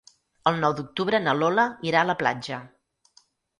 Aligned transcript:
El 0.51 0.55
nou 0.63 0.73
d'octubre 0.79 1.19
na 1.27 1.35
Lola 1.43 1.67
irà 1.91 2.01
a 2.01 2.09
la 2.13 2.19
platja. 2.25 2.61